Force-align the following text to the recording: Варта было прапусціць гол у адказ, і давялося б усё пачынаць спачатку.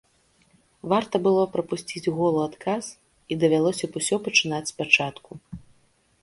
Варта 0.93 1.15
было 1.27 1.43
прапусціць 1.55 2.11
гол 2.19 2.33
у 2.39 2.41
адказ, 2.49 2.83
і 3.31 3.37
давялося 3.45 3.85
б 3.91 4.03
усё 4.03 4.15
пачынаць 4.29 4.65
спачатку. 4.73 5.31